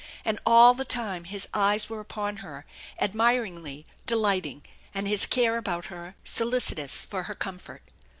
[0.25, 2.65] And all the time his eyes were upon her,
[2.99, 4.63] admiring, delighting;
[4.95, 7.83] and his care about her, solicitout for her comfort.